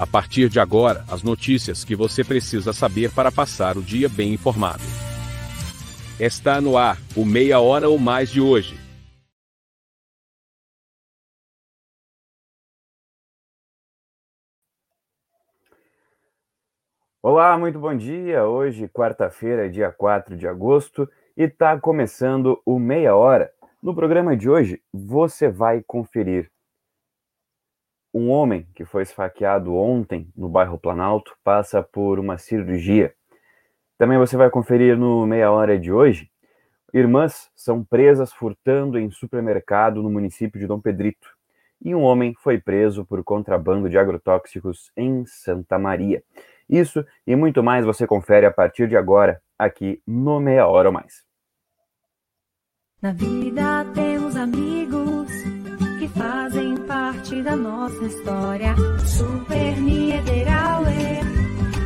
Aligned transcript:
A 0.00 0.06
partir 0.06 0.48
de 0.48 0.58
agora, 0.58 1.04
as 1.10 1.22
notícias 1.22 1.84
que 1.84 1.94
você 1.94 2.24
precisa 2.24 2.72
saber 2.72 3.12
para 3.12 3.30
passar 3.30 3.76
o 3.76 3.82
dia 3.82 4.08
bem 4.08 4.32
informado. 4.32 4.82
Está 6.18 6.58
no 6.58 6.78
ar, 6.78 6.96
o 7.14 7.22
Meia 7.22 7.60
Hora 7.60 7.86
ou 7.86 7.98
Mais 7.98 8.30
de 8.30 8.40
hoje. 8.40 8.80
Olá, 17.22 17.58
muito 17.58 17.78
bom 17.78 17.94
dia. 17.94 18.46
Hoje, 18.46 18.88
quarta-feira, 18.88 19.68
dia 19.68 19.92
4 19.92 20.34
de 20.34 20.48
agosto, 20.48 21.06
e 21.36 21.42
está 21.42 21.78
começando 21.78 22.58
o 22.64 22.78
Meia 22.78 23.14
Hora. 23.14 23.52
No 23.82 23.94
programa 23.94 24.34
de 24.34 24.48
hoje, 24.48 24.82
você 24.90 25.50
vai 25.50 25.82
conferir 25.86 26.50
um 28.12 28.30
homem 28.30 28.66
que 28.74 28.84
foi 28.84 29.02
esfaqueado 29.02 29.74
ontem 29.74 30.28
no 30.36 30.48
bairro 30.48 30.78
Planalto 30.78 31.36
passa 31.44 31.82
por 31.82 32.18
uma 32.18 32.38
cirurgia. 32.38 33.14
Também 33.96 34.18
você 34.18 34.36
vai 34.36 34.50
conferir 34.50 34.96
no 34.96 35.26
Meia 35.26 35.50
Hora 35.50 35.78
de 35.78 35.92
hoje. 35.92 36.30
Irmãs 36.92 37.50
são 37.54 37.84
presas 37.84 38.32
furtando 38.32 38.98
em 38.98 39.10
supermercado 39.10 40.02
no 40.02 40.10
município 40.10 40.58
de 40.58 40.66
Dom 40.66 40.80
Pedrito. 40.80 41.28
E 41.82 41.94
um 41.94 42.02
homem 42.02 42.34
foi 42.34 42.58
preso 42.58 43.04
por 43.06 43.22
contrabando 43.22 43.88
de 43.88 43.96
agrotóxicos 43.96 44.90
em 44.96 45.24
Santa 45.24 45.78
Maria. 45.78 46.22
Isso 46.68 47.04
e 47.26 47.34
muito 47.36 47.62
mais 47.62 47.84
você 47.84 48.06
confere 48.06 48.46
a 48.46 48.50
partir 48.50 48.88
de 48.88 48.96
agora, 48.96 49.40
aqui 49.58 50.02
no 50.06 50.40
Meia 50.40 50.66
Hora 50.66 50.88
ou 50.88 50.92
Mais. 50.92 51.24
Na 53.00 53.12
vida 53.12 53.84
temos 53.94 54.36
amigos 54.36 55.30
que 55.98 56.08
fazem 56.08 56.69
parte 57.30 57.42
da 57.42 57.56
nossa 57.56 58.04
história. 58.04 58.74
Super 59.06 59.80
Niederauer, 59.80 61.20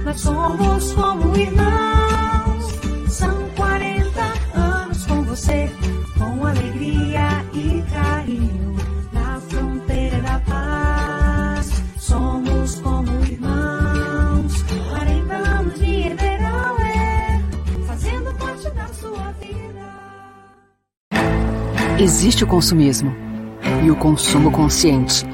nós 0.04 0.20
somos 0.20 0.92
como 0.92 1.36
irmãos. 1.36 2.64
São 3.08 3.48
40 3.56 4.22
anos 4.54 5.06
com 5.06 5.22
você, 5.22 5.70
com 6.18 6.46
alegria 6.46 7.44
e 7.52 7.82
carinho. 7.92 8.74
Na 9.12 9.40
fronteira 9.40 10.18
da 10.22 10.40
paz, 10.40 11.70
somos 11.98 12.76
como 12.80 13.10
irmãos. 13.24 14.62
40 14.88 15.34
anos 15.34 15.74
de 15.74 15.86
Niederauer, 15.86 17.40
fazendo 17.86 18.34
parte 18.38 18.70
da 18.70 18.86
sua 18.88 19.32
vida. 19.40 19.92
Existe 21.98 22.44
o 22.44 22.46
consumismo 22.46 23.14
e 23.84 23.90
o 23.90 23.96
consumo 23.96 24.50
consciente. 24.50 25.33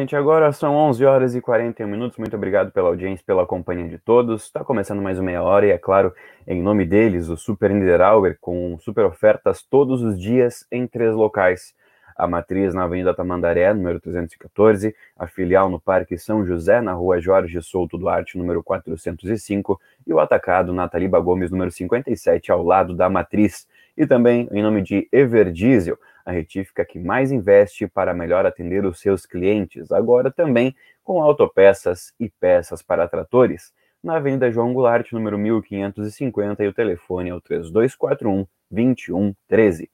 Gente, 0.00 0.16
agora 0.16 0.50
são 0.50 0.74
11 0.74 1.04
horas 1.04 1.34
e 1.34 1.42
41 1.42 1.86
minutos. 1.86 2.16
Muito 2.16 2.34
obrigado 2.34 2.72
pela 2.72 2.88
audiência, 2.88 3.22
pela 3.26 3.46
companhia 3.46 3.86
de 3.86 3.98
todos. 3.98 4.44
Está 4.44 4.64
começando 4.64 5.02
mais 5.02 5.18
uma 5.18 5.26
meia 5.26 5.42
hora 5.42 5.66
e, 5.66 5.70
é 5.70 5.76
claro, 5.76 6.14
em 6.46 6.62
nome 6.62 6.86
deles, 6.86 7.28
o 7.28 7.36
Super 7.36 7.70
Niederauer, 7.70 8.38
com 8.40 8.78
super 8.78 9.04
ofertas 9.04 9.62
todos 9.62 10.02
os 10.02 10.18
dias 10.18 10.66
em 10.72 10.86
três 10.86 11.14
locais. 11.14 11.74
A 12.16 12.26
matriz 12.26 12.72
na 12.72 12.84
Avenida 12.84 13.14
Tamandaré, 13.14 13.72
número 13.74 14.00
314, 14.00 14.94
a 15.18 15.26
filial 15.26 15.68
no 15.68 15.78
Parque 15.78 16.16
São 16.16 16.46
José, 16.46 16.80
na 16.80 16.94
Rua 16.94 17.20
Jorge 17.20 17.60
Souto 17.60 17.98
Duarte, 17.98 18.38
número 18.38 18.62
405, 18.62 19.78
e 20.06 20.14
o 20.14 20.18
atacado 20.18 20.72
na 20.72 20.88
Taliba 20.88 21.20
Gomes, 21.20 21.50
número 21.50 21.70
57, 21.70 22.50
ao 22.50 22.62
lado 22.62 22.94
da 22.94 23.10
matriz. 23.10 23.68
E 23.96 24.06
também 24.06 24.48
em 24.50 24.62
nome 24.62 24.80
de 24.80 25.06
Everdiesel, 25.12 25.98
a 26.24 26.32
retífica 26.32 26.84
que 26.84 26.98
mais 26.98 27.32
investe 27.32 27.86
para 27.86 28.14
melhor 28.14 28.46
atender 28.46 28.84
os 28.84 29.00
seus 29.00 29.26
clientes, 29.26 29.90
agora 29.92 30.30
também 30.30 30.74
com 31.02 31.22
autopeças 31.22 32.12
e 32.18 32.28
peças 32.28 32.82
para 32.82 33.08
tratores, 33.08 33.72
na 34.02 34.16
Avenida 34.16 34.50
João 34.50 34.72
Goulart, 34.72 35.12
número 35.12 35.38
1550, 35.38 36.64
e 36.64 36.68
o 36.68 36.72
telefone 36.72 37.30
é 37.30 37.34
o 37.34 37.40
3241 37.40 38.46
2113. 38.70 39.90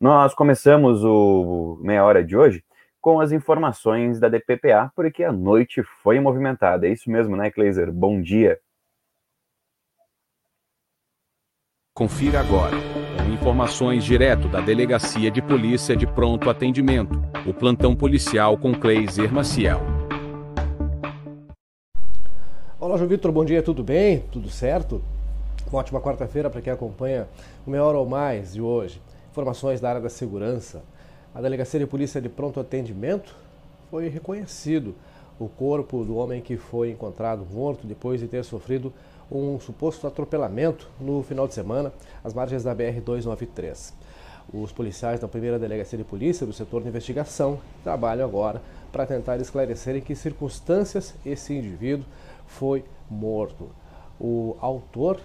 Nós 0.00 0.34
começamos 0.34 1.02
o 1.04 1.78
meia 1.82 2.04
hora 2.04 2.22
de 2.22 2.36
hoje 2.36 2.64
com 3.00 3.20
as 3.20 3.32
informações 3.32 4.20
da 4.20 4.28
DPPA, 4.28 4.92
porque 4.94 5.24
a 5.24 5.32
noite 5.32 5.82
foi 6.02 6.20
movimentada. 6.20 6.86
É 6.86 6.92
isso 6.92 7.10
mesmo, 7.10 7.36
né, 7.36 7.50
Kleiser? 7.50 7.90
Bom 7.92 8.20
dia. 8.20 8.60
Confira 11.94 12.40
agora. 12.40 13.07
Informações 13.40 14.04
direto 14.04 14.48
da 14.48 14.60
Delegacia 14.60 15.30
de 15.30 15.40
Polícia 15.40 15.96
de 15.96 16.06
Pronto 16.06 16.50
Atendimento. 16.50 17.22
O 17.46 17.54
plantão 17.54 17.94
policial 17.94 18.58
com 18.58 18.74
Cleiser 18.74 19.32
Maciel. 19.32 19.80
Olá, 22.80 22.96
João 22.96 23.08
Vitor, 23.08 23.30
bom 23.30 23.44
dia, 23.44 23.62
tudo 23.62 23.84
bem? 23.84 24.24
Tudo 24.32 24.50
certo? 24.50 25.00
Uma 25.70 25.78
ótima 25.78 26.00
quarta-feira 26.00 26.50
para 26.50 26.60
quem 26.60 26.72
acompanha 26.72 27.28
o 27.64 27.70
Meia 27.70 27.84
Hora 27.84 27.98
ou 27.98 28.06
Mais 28.06 28.54
de 28.54 28.60
hoje. 28.60 29.00
Informações 29.30 29.80
da 29.80 29.88
área 29.88 30.00
da 30.00 30.10
segurança. 30.10 30.82
A 31.32 31.40
Delegacia 31.40 31.78
de 31.78 31.86
Polícia 31.86 32.20
de 32.20 32.28
Pronto 32.28 32.58
Atendimento 32.58 33.36
foi 33.88 34.08
reconhecido 34.08 34.96
o 35.38 35.48
corpo 35.48 36.04
do 36.04 36.16
homem 36.16 36.42
que 36.42 36.56
foi 36.56 36.90
encontrado 36.90 37.46
morto 37.48 37.86
depois 37.86 38.20
de 38.20 38.26
ter 38.26 38.44
sofrido 38.44 38.92
um 39.30 39.60
suposto 39.60 40.06
atropelamento 40.06 40.88
no 41.00 41.22
final 41.22 41.46
de 41.46 41.54
semana 41.54 41.92
às 42.24 42.32
margens 42.32 42.64
da 42.64 42.74
BR-293. 42.74 43.92
Os 44.52 44.72
policiais 44.72 45.20
da 45.20 45.28
primeira 45.28 45.58
delegacia 45.58 45.98
de 45.98 46.04
polícia 46.04 46.46
do 46.46 46.52
setor 46.52 46.82
de 46.82 46.88
investigação 46.88 47.60
trabalham 47.84 48.26
agora 48.26 48.62
para 48.90 49.04
tentar 49.04 49.36
esclarecer 49.36 49.96
em 49.96 50.00
que 50.00 50.14
circunstâncias 50.14 51.14
esse 51.24 51.54
indivíduo 51.54 52.06
foi 52.46 52.82
morto. 53.10 53.68
O 54.18 54.56
autor, 54.60 55.20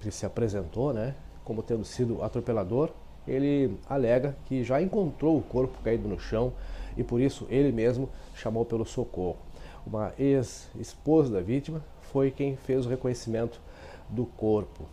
que 0.00 0.10
se 0.12 0.24
apresentou 0.24 0.92
né, 0.92 1.14
como 1.44 1.62
tendo 1.62 1.84
sido 1.84 2.22
atropelador, 2.22 2.90
ele 3.26 3.76
alega 3.88 4.36
que 4.46 4.62
já 4.62 4.80
encontrou 4.80 5.36
o 5.36 5.42
corpo 5.42 5.82
caído 5.82 6.08
no 6.08 6.18
chão 6.18 6.52
e 6.96 7.02
por 7.02 7.20
isso 7.20 7.46
ele 7.50 7.72
mesmo 7.72 8.08
chamou 8.34 8.64
pelo 8.64 8.86
socorro. 8.86 9.36
Uma 9.84 10.12
ex-esposa 10.18 11.32
da 11.32 11.40
vítima 11.40 11.82
foi 12.12 12.30
quem 12.30 12.56
fez 12.56 12.86
o 12.86 12.88
reconhecimento 12.88 13.60
do 14.08 14.24
corpo. 14.24 14.84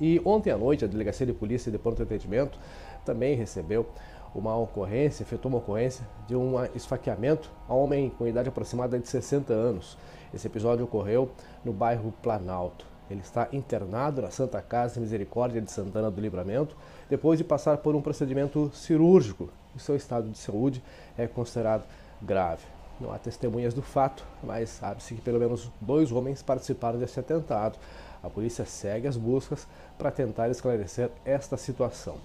E 0.00 0.20
ontem 0.24 0.50
à 0.50 0.58
noite, 0.58 0.84
a 0.84 0.88
Delegacia 0.88 1.26
de 1.26 1.32
Polícia 1.32 1.72
de 1.72 1.78
Pronto 1.78 2.02
Atendimento 2.02 2.58
também 3.04 3.34
recebeu 3.34 3.86
uma 4.34 4.54
ocorrência, 4.56 5.22
efetuou 5.22 5.54
uma 5.54 5.58
ocorrência 5.58 6.06
de 6.26 6.36
um 6.36 6.62
esfaqueamento 6.74 7.50
a 7.66 7.72
homem 7.72 8.10
com 8.10 8.26
idade 8.26 8.48
aproximada 8.48 8.98
de 8.98 9.08
60 9.08 9.52
anos. 9.52 9.96
Esse 10.34 10.46
episódio 10.46 10.84
ocorreu 10.84 11.30
no 11.64 11.72
bairro 11.72 12.12
Planalto. 12.22 12.84
Ele 13.08 13.20
está 13.20 13.48
internado 13.52 14.20
na 14.20 14.30
Santa 14.30 14.60
Casa 14.60 15.00
Misericórdia 15.00 15.62
de 15.62 15.70
Santana 15.70 16.10
do 16.10 16.20
Livramento, 16.20 16.76
depois 17.08 17.38
de 17.38 17.44
passar 17.44 17.78
por 17.78 17.94
um 17.94 18.02
procedimento 18.02 18.70
cirúrgico. 18.74 19.48
O 19.74 19.78
seu 19.78 19.96
estado 19.96 20.28
de 20.28 20.36
saúde 20.36 20.82
é 21.16 21.26
considerado 21.26 21.84
grave. 22.20 22.75
Não 23.00 23.12
há 23.12 23.18
testemunhas 23.18 23.74
do 23.74 23.82
fato, 23.82 24.24
mas 24.42 24.70
sabe-se 24.70 25.14
que 25.14 25.20
pelo 25.20 25.38
menos 25.38 25.70
dois 25.80 26.10
homens 26.10 26.42
participaram 26.42 26.98
desse 26.98 27.20
atentado. 27.20 27.78
A 28.22 28.30
polícia 28.30 28.64
segue 28.64 29.06
as 29.06 29.16
buscas 29.16 29.68
para 29.98 30.10
tentar 30.10 30.48
esclarecer 30.48 31.10
esta 31.24 31.56
situação. 31.56 32.16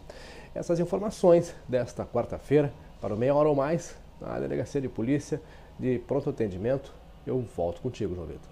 Essas 0.56 0.80
informações 0.80 1.54
desta 1.68 2.06
quarta-feira, 2.06 2.72
para 3.02 3.14
o 3.14 3.18
meia 3.18 3.36
hora 3.36 3.50
ou 3.50 3.56
mais, 3.56 3.98
na 4.20 4.40
Delegacia 4.40 4.80
de 4.80 4.88
Polícia 4.88 5.42
de 5.78 6.00
Pronto 6.00 6.30
Atendimento. 6.30 6.94
Eu 7.26 7.42
volto 7.42 7.82
contigo, 7.82 8.16
João 8.16 8.28
Vitor. 8.28 8.50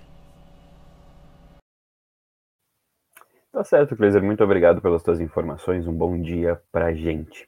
Tá 3.52 3.64
certo, 3.64 3.96
Cleiser. 3.96 4.22
Muito 4.22 4.44
obrigado 4.44 4.82
pelas 4.82 5.02
tuas 5.02 5.20
informações. 5.20 5.88
Um 5.88 5.94
bom 5.94 6.20
dia 6.22 6.62
pra 6.72 6.94
gente. 6.94 7.48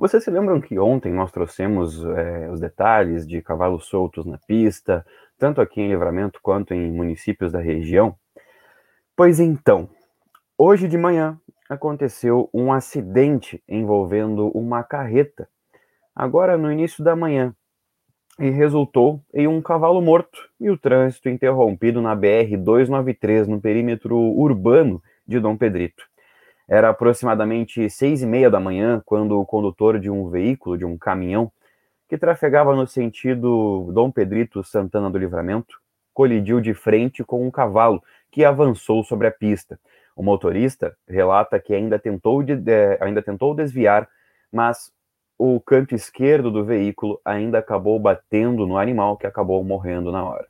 Vocês 0.00 0.24
se 0.24 0.30
lembram 0.30 0.62
que 0.62 0.78
ontem 0.78 1.12
nós 1.12 1.30
trouxemos 1.30 2.02
é, 2.02 2.48
os 2.50 2.58
detalhes 2.58 3.28
de 3.28 3.42
cavalos 3.42 3.84
soltos 3.84 4.24
na 4.24 4.38
pista, 4.38 5.04
tanto 5.38 5.60
aqui 5.60 5.78
em 5.78 5.88
Livramento 5.88 6.40
quanto 6.42 6.72
em 6.72 6.90
municípios 6.90 7.52
da 7.52 7.60
região? 7.60 8.16
Pois 9.14 9.38
então, 9.38 9.90
hoje 10.56 10.88
de 10.88 10.96
manhã 10.96 11.38
aconteceu 11.68 12.48
um 12.54 12.72
acidente 12.72 13.62
envolvendo 13.68 14.48
uma 14.56 14.82
carreta, 14.82 15.46
agora 16.16 16.56
no 16.56 16.72
início 16.72 17.04
da 17.04 17.14
manhã, 17.14 17.54
e 18.38 18.48
resultou 18.48 19.22
em 19.34 19.46
um 19.46 19.60
cavalo 19.60 20.00
morto 20.00 20.48
e 20.58 20.70
o 20.70 20.78
trânsito 20.78 21.28
interrompido 21.28 22.00
na 22.00 22.16
BR-293, 22.16 23.44
no 23.44 23.60
perímetro 23.60 24.16
urbano 24.16 25.02
de 25.28 25.38
Dom 25.38 25.58
Pedrito. 25.58 26.08
Era 26.70 26.90
aproximadamente 26.90 27.90
seis 27.90 28.22
e 28.22 28.26
meia 28.26 28.48
da 28.48 28.60
manhã 28.60 29.02
quando 29.04 29.36
o 29.40 29.44
condutor 29.44 29.98
de 29.98 30.08
um 30.08 30.30
veículo, 30.30 30.78
de 30.78 30.84
um 30.84 30.96
caminhão, 30.96 31.50
que 32.08 32.16
trafegava 32.16 32.76
no 32.76 32.86
sentido 32.86 33.90
Dom 33.92 34.08
Pedrito 34.08 34.62
Santana 34.62 35.10
do 35.10 35.18
Livramento, 35.18 35.80
colidiu 36.14 36.60
de 36.60 36.72
frente 36.72 37.24
com 37.24 37.44
um 37.44 37.50
cavalo 37.50 38.00
que 38.30 38.44
avançou 38.44 39.02
sobre 39.02 39.26
a 39.26 39.32
pista, 39.32 39.80
o 40.14 40.22
motorista 40.22 40.96
relata 41.08 41.58
que 41.58 41.74
ainda 41.74 41.98
tentou, 41.98 42.40
de, 42.40 42.54
de, 42.54 42.96
ainda 43.00 43.20
tentou 43.20 43.52
desviar, 43.52 44.08
mas 44.52 44.92
o 45.36 45.58
canto 45.58 45.92
esquerdo 45.92 46.52
do 46.52 46.64
veículo 46.64 47.20
ainda 47.24 47.58
acabou 47.58 47.98
batendo 47.98 48.64
no 48.64 48.78
animal 48.78 49.16
que 49.16 49.26
acabou 49.26 49.64
morrendo 49.64 50.12
na 50.12 50.22
hora, 50.22 50.46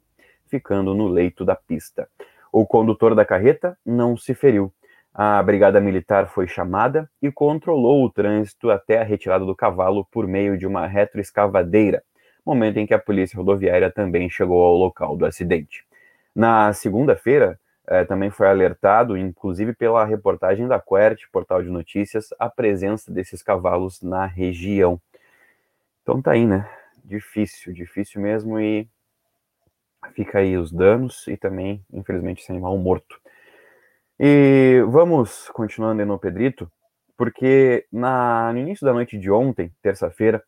ficando 0.49 0.95
no 0.95 1.09
leito 1.09 1.47
da 1.47 1.57
pista. 1.57 2.09
O 2.53 2.67
condutor 2.67 3.15
da 3.15 3.25
carreta 3.25 3.79
não 3.87 4.19
se 4.19 4.35
feriu. 4.35 4.71
A 5.13 5.43
brigada 5.43 5.81
militar 5.81 6.29
foi 6.29 6.47
chamada 6.47 7.11
e 7.21 7.33
controlou 7.33 8.05
o 8.05 8.11
trânsito 8.11 8.71
até 8.71 8.99
a 9.01 9.05
retirada 9.05 9.45
do 9.45 9.57
cavalo 9.57 10.05
por 10.11 10.27
meio 10.27 10.57
de 10.57 10.67
uma 10.67 10.87
retroescavadeira, 10.87 12.03
momento 12.47 12.79
em 12.79 12.87
que 12.87 12.95
a 12.95 12.99
polícia 12.99 13.37
rodoviária 13.37 13.91
também 13.91 14.31
chegou 14.31 14.63
ao 14.63 14.75
local 14.77 15.17
do 15.17 15.27
acidente. 15.27 15.85
Na 16.35 16.73
segunda-feira, 16.73 17.59
é, 17.87 18.05
também 18.05 18.31
foi 18.31 18.47
alertado, 18.49 19.17
inclusive 19.17 19.75
pela 19.75 20.05
reportagem 20.05 20.69
da 20.69 20.81
Quert, 20.81 21.19
portal 21.33 21.63
de 21.63 21.69
notícias, 21.69 22.29
a 22.39 22.49
presença 22.49 23.13
desses 23.13 23.43
cavalos 23.43 24.01
na 24.01 24.27
região. 24.27 25.01
Então 26.03 26.23
tá 26.23 26.33
aí, 26.33 26.47
né? 26.47 26.69
Difícil, 27.05 27.73
difícil 27.73 28.21
mesmo 28.21 28.61
e 28.61 28.89
fica 30.15 30.39
aí 30.39 30.57
os 30.57 30.71
danos 30.71 31.27
e 31.27 31.37
também, 31.37 31.85
infelizmente, 31.93 32.43
esse 32.43 32.53
animal 32.53 32.77
morto. 32.79 33.20
E 34.23 34.85
vamos 34.87 35.49
continuando 35.49 36.05
no 36.05 36.19
Pedrito, 36.19 36.71
porque 37.17 37.87
na, 37.91 38.53
no 38.53 38.59
início 38.59 38.85
da 38.85 38.93
noite 38.93 39.17
de 39.17 39.31
ontem, 39.31 39.73
terça-feira, 39.81 40.43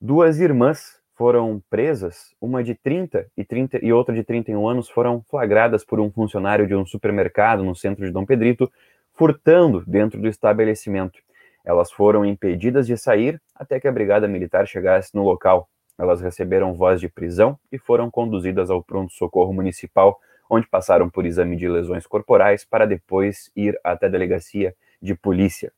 duas 0.00 0.40
irmãs 0.40 0.98
foram 1.14 1.62
presas, 1.68 2.34
uma 2.40 2.64
de 2.64 2.74
30 2.74 3.26
e, 3.36 3.44
30 3.44 3.84
e 3.84 3.92
outra 3.92 4.14
de 4.14 4.24
31 4.24 4.66
anos 4.66 4.88
foram 4.88 5.22
flagradas 5.28 5.84
por 5.84 6.00
um 6.00 6.10
funcionário 6.10 6.66
de 6.66 6.74
um 6.74 6.86
supermercado 6.86 7.62
no 7.62 7.76
centro 7.76 8.06
de 8.06 8.10
Dom 8.10 8.24
Pedrito, 8.24 8.72
furtando 9.12 9.84
dentro 9.86 10.18
do 10.18 10.26
estabelecimento. 10.26 11.18
Elas 11.62 11.92
foram 11.92 12.24
impedidas 12.24 12.86
de 12.86 12.96
sair 12.96 13.38
até 13.54 13.78
que 13.78 13.86
a 13.86 13.92
brigada 13.92 14.26
militar 14.26 14.66
chegasse 14.66 15.14
no 15.14 15.24
local. 15.24 15.68
Elas 15.98 16.22
receberam 16.22 16.72
voz 16.72 16.98
de 16.98 17.08
prisão 17.10 17.58
e 17.70 17.76
foram 17.76 18.10
conduzidas 18.10 18.70
ao 18.70 18.82
pronto-socorro 18.82 19.52
municipal, 19.52 20.18
onde 20.50 20.66
passaram 20.66 21.08
por 21.08 21.24
exame 21.24 21.56
de 21.56 21.68
lesões 21.68 22.06
corporais 22.06 22.64
para 22.64 22.84
depois 22.84 23.50
ir 23.54 23.78
até 23.84 24.06
a 24.06 24.10
delegacia 24.10 24.74
de 25.00 25.14
polícia. 25.14 25.72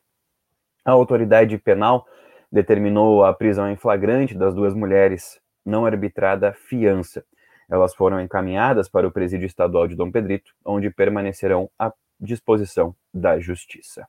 A 0.82 0.92
autoridade 0.92 1.58
penal 1.58 2.06
determinou 2.50 3.24
a 3.24 3.34
prisão 3.34 3.70
em 3.70 3.76
flagrante 3.76 4.34
das 4.34 4.54
duas 4.54 4.74
mulheres, 4.74 5.38
não 5.64 5.84
arbitrada 5.84 6.52
fiança. 6.54 7.24
Elas 7.70 7.94
foram 7.94 8.20
encaminhadas 8.20 8.88
para 8.88 9.06
o 9.06 9.12
presídio 9.12 9.46
estadual 9.46 9.86
de 9.86 9.94
Dom 9.94 10.10
Pedrito, 10.10 10.52
onde 10.64 10.90
permanecerão 10.90 11.70
à 11.78 11.92
disposição 12.18 12.94
da 13.12 13.38
justiça. 13.38 14.06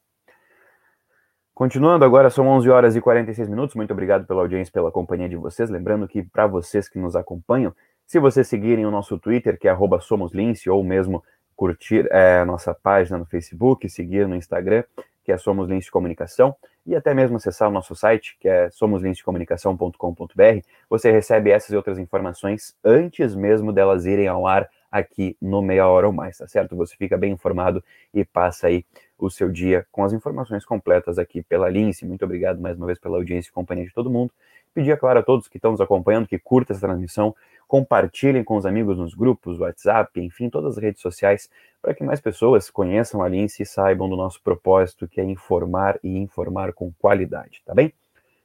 Continuando 1.53 2.03
agora, 2.03 2.31
são 2.31 2.47
11 2.47 2.69
horas 2.69 2.95
e 2.95 3.01
46 3.01 3.47
minutos. 3.47 3.75
Muito 3.75 3.91
obrigado 3.91 4.25
pela 4.25 4.41
audiência, 4.41 4.71
pela 4.71 4.91
companhia 4.91 5.29
de 5.29 5.35
vocês. 5.35 5.69
Lembrando 5.69 6.07
que 6.07 6.23
para 6.23 6.47
vocês 6.47 6.89
que 6.89 6.97
nos 6.97 7.15
acompanham, 7.15 7.75
se 8.13 8.19
vocês 8.19 8.47
seguirem 8.47 8.85
o 8.85 8.91
nosso 8.91 9.17
Twitter, 9.17 9.57
que 9.57 9.67
é 9.67 9.75
@somoslince, 9.99 10.69
ou 10.69 10.83
mesmo 10.83 11.23
curtir 11.55 12.07
é, 12.11 12.41
a 12.41 12.45
nossa 12.45 12.71
página 12.71 13.17
no 13.17 13.25
Facebook, 13.25 13.89
seguir 13.89 14.27
no 14.27 14.35
Instagram, 14.35 14.83
que 15.23 15.31
é 15.31 15.37
Somos 15.39 15.67
Lince 15.67 15.89
Comunicação, 15.89 16.55
e 16.85 16.95
até 16.95 17.11
mesmo 17.11 17.37
acessar 17.37 17.69
o 17.69 17.71
nosso 17.71 17.95
site, 17.95 18.37
que 18.39 18.47
é 18.47 18.69
somoslincecomunicação.com.br, 18.69 20.67
você 20.87 21.11
recebe 21.11 21.49
essas 21.49 21.71
e 21.71 21.75
outras 21.75 21.97
informações 21.97 22.75
antes 22.85 23.33
mesmo 23.33 23.73
delas 23.73 24.05
irem 24.05 24.27
ao 24.27 24.45
ar 24.45 24.69
aqui 24.91 25.35
no 25.41 25.63
Meia 25.63 25.87
Hora 25.87 26.05
ou 26.05 26.13
Mais, 26.13 26.37
tá 26.37 26.47
certo? 26.47 26.75
Você 26.75 26.95
fica 26.95 27.17
bem 27.17 27.31
informado 27.31 27.83
e 28.13 28.23
passa 28.23 28.67
aí 28.67 28.85
o 29.17 29.27
seu 29.27 29.49
dia 29.49 29.87
com 29.91 30.03
as 30.03 30.13
informações 30.13 30.63
completas 30.63 31.17
aqui 31.17 31.41
pela 31.41 31.67
Lince. 31.67 32.05
Muito 32.05 32.23
obrigado 32.23 32.61
mais 32.61 32.77
uma 32.77 32.85
vez 32.85 32.99
pela 32.99 33.17
audiência 33.17 33.49
e 33.49 33.51
companhia 33.51 33.85
de 33.85 33.93
todo 33.93 34.07
mundo. 34.07 34.31
Pedir, 34.73 34.91
é 34.91 34.97
claro, 34.97 35.19
a 35.19 35.23
todos 35.23 35.47
que 35.47 35.57
estão 35.57 35.71
nos 35.71 35.81
acompanhando 35.81 36.27
que 36.27 36.39
curta 36.39 36.73
essa 36.73 36.81
transmissão, 36.81 37.35
compartilhem 37.73 38.43
com 38.43 38.55
os 38.55 38.67
amigos 38.67 38.99
nos 38.99 39.15
grupos, 39.15 39.59
WhatsApp, 39.59 40.21
enfim, 40.21 40.47
todas 40.47 40.77
as 40.77 40.83
redes 40.83 41.01
sociais, 41.01 41.49
para 41.81 41.91
que 41.91 42.03
mais 42.03 42.21
pessoas 42.21 42.69
conheçam 42.69 43.23
a 43.23 43.27
Lince 43.27 43.63
e 43.63 43.65
saibam 43.65 44.07
do 44.07 44.15
nosso 44.15 44.39
propósito, 44.43 45.07
que 45.07 45.19
é 45.19 45.23
informar 45.23 45.99
e 46.03 46.15
informar 46.15 46.71
com 46.73 46.93
qualidade, 46.99 47.63
tá 47.65 47.73
bem? 47.73 47.91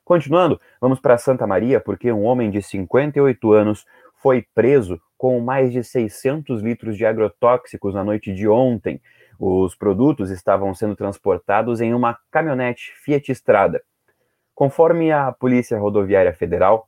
Continuando, 0.02 0.58
vamos 0.80 0.98
para 0.98 1.18
Santa 1.18 1.46
Maria, 1.46 1.78
porque 1.78 2.10
um 2.10 2.24
homem 2.24 2.50
de 2.50 2.62
58 2.62 3.52
anos 3.52 3.84
foi 4.14 4.46
preso 4.54 4.98
com 5.18 5.38
mais 5.40 5.74
de 5.74 5.84
600 5.84 6.62
litros 6.62 6.96
de 6.96 7.04
agrotóxicos 7.04 7.92
na 7.92 8.02
noite 8.02 8.32
de 8.32 8.48
ontem. 8.48 8.98
Os 9.38 9.74
produtos 9.74 10.30
estavam 10.30 10.74
sendo 10.74 10.96
transportados 10.96 11.82
em 11.82 11.92
uma 11.92 12.18
caminhonete 12.30 12.94
Fiat 13.04 13.30
Strada. 13.32 13.82
Conforme 14.54 15.12
a 15.12 15.30
Polícia 15.32 15.78
Rodoviária 15.78 16.32
Federal, 16.32 16.87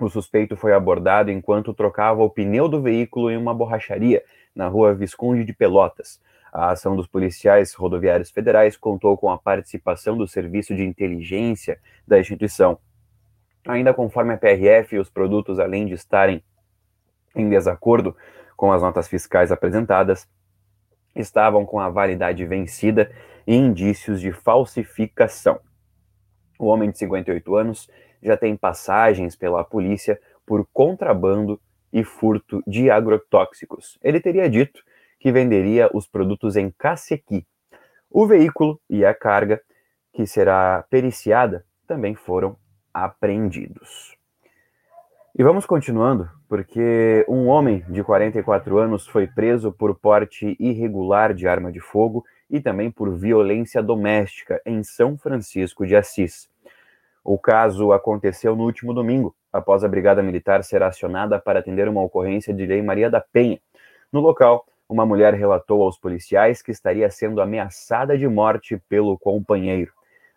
o 0.00 0.08
suspeito 0.08 0.56
foi 0.56 0.72
abordado 0.72 1.30
enquanto 1.30 1.74
trocava 1.74 2.22
o 2.22 2.30
pneu 2.30 2.68
do 2.68 2.80
veículo 2.80 3.30
em 3.30 3.36
uma 3.36 3.54
borracharia 3.54 4.22
na 4.54 4.66
rua 4.66 4.94
Visconde 4.94 5.44
de 5.44 5.52
Pelotas. 5.52 6.20
A 6.52 6.70
ação 6.70 6.96
dos 6.96 7.06
policiais 7.06 7.74
rodoviários 7.74 8.30
federais 8.30 8.76
contou 8.76 9.16
com 9.16 9.30
a 9.30 9.38
participação 9.38 10.16
do 10.16 10.26
Serviço 10.26 10.74
de 10.74 10.82
Inteligência 10.82 11.78
da 12.06 12.18
instituição. 12.18 12.78
Ainda 13.68 13.94
conforme 13.94 14.32
a 14.32 14.38
PRF, 14.38 14.98
os 14.98 15.10
produtos, 15.10 15.60
além 15.60 15.86
de 15.86 15.94
estarem 15.94 16.42
em 17.36 17.48
desacordo 17.48 18.16
com 18.56 18.72
as 18.72 18.82
notas 18.82 19.06
fiscais 19.06 19.52
apresentadas, 19.52 20.26
estavam 21.14 21.64
com 21.64 21.78
a 21.78 21.88
validade 21.88 22.44
vencida 22.46 23.12
e 23.46 23.54
indícios 23.54 24.20
de 24.20 24.32
falsificação. 24.32 25.60
O 26.58 26.66
homem 26.66 26.90
de 26.90 26.98
58 26.98 27.56
anos 27.56 27.88
já 28.22 28.36
tem 28.36 28.56
passagens 28.56 29.36
pela 29.36 29.64
polícia 29.64 30.20
por 30.46 30.66
contrabando 30.72 31.60
e 31.92 32.04
furto 32.04 32.62
de 32.66 32.90
agrotóxicos. 32.90 33.98
Ele 34.02 34.20
teria 34.20 34.48
dito 34.48 34.82
que 35.18 35.32
venderia 35.32 35.90
os 35.92 36.06
produtos 36.06 36.56
em 36.56 36.70
Cacequi. 36.70 37.46
O 38.10 38.26
veículo 38.26 38.80
e 38.88 39.04
a 39.04 39.14
carga, 39.14 39.60
que 40.12 40.26
será 40.26 40.84
periciada, 40.90 41.64
também 41.86 42.14
foram 42.14 42.56
apreendidos. 42.92 44.16
E 45.38 45.44
vamos 45.44 45.64
continuando, 45.64 46.28
porque 46.48 47.24
um 47.28 47.46
homem 47.46 47.84
de 47.88 48.02
44 48.02 48.78
anos 48.78 49.06
foi 49.06 49.28
preso 49.28 49.70
por 49.70 49.94
porte 49.94 50.56
irregular 50.58 51.32
de 51.32 51.46
arma 51.46 51.70
de 51.70 51.80
fogo 51.80 52.24
e 52.50 52.60
também 52.60 52.90
por 52.90 53.16
violência 53.16 53.80
doméstica 53.80 54.60
em 54.66 54.82
São 54.82 55.16
Francisco 55.16 55.86
de 55.86 55.94
Assis. 55.94 56.50
O 57.22 57.38
caso 57.38 57.92
aconteceu 57.92 58.56
no 58.56 58.64
último 58.64 58.94
domingo, 58.94 59.34
após 59.52 59.84
a 59.84 59.88
Brigada 59.88 60.22
Militar 60.22 60.64
ser 60.64 60.82
acionada 60.82 61.38
para 61.38 61.58
atender 61.58 61.88
uma 61.88 62.02
ocorrência 62.02 62.54
de 62.54 62.64
Lei 62.64 62.80
Maria 62.82 63.10
da 63.10 63.20
Penha. 63.20 63.60
No 64.12 64.20
local, 64.20 64.66
uma 64.88 65.06
mulher 65.06 65.34
relatou 65.34 65.82
aos 65.82 65.98
policiais 65.98 66.62
que 66.62 66.72
estaria 66.72 67.08
sendo 67.10 67.40
ameaçada 67.40 68.18
de 68.18 68.26
morte 68.26 68.76
pelo 68.88 69.16
companheiro. 69.18 69.92